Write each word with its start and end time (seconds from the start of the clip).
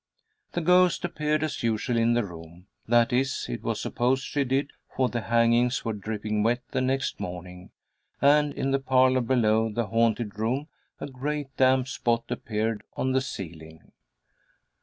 The 0.53 0.61
ghost 0.61 1.05
appeared 1.05 1.43
as 1.43 1.61
usual 1.61 1.95
in 1.95 2.13
the 2.15 2.25
room 2.25 2.65
that 2.87 3.13
is, 3.13 3.45
it 3.47 3.61
was 3.61 3.79
supposed 3.79 4.23
she 4.23 4.43
did, 4.43 4.71
for 4.97 5.09
the 5.09 5.21
hangings 5.21 5.85
were 5.85 5.93
dripping 5.93 6.41
wet 6.41 6.63
the 6.71 6.81
next 6.81 7.19
morning, 7.19 7.69
and 8.19 8.51
in 8.51 8.71
the 8.71 8.79
parlor 8.79 9.21
below 9.21 9.71
the 9.71 9.85
haunted 9.89 10.39
room 10.39 10.69
a 10.99 11.05
great 11.05 11.55
damp 11.55 11.87
spot 11.87 12.23
appeared 12.31 12.81
on 12.97 13.11
the 13.11 13.21
ceiling. 13.21 13.91